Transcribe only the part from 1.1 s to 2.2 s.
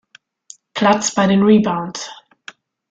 bei den Rebounds.